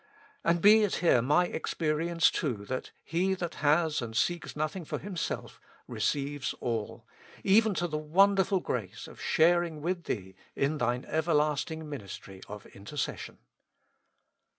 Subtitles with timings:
[0.43, 4.83] And be it here my ex perience too that he that has and seeks nothing
[4.83, 7.05] for himself, receives all,
[7.43, 13.37] even to the wonderful grace of sharing with Thee in Thine everlasting ministry of intercession.